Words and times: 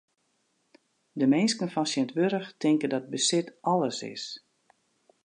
De 1.19 1.27
minsken 1.33 1.69
fan 1.73 1.85
tsjintwurdich 1.89 2.49
tinke 2.61 2.87
dat 2.93 3.11
besit 3.13 3.47
alles 3.71 3.99
is. 4.13 4.23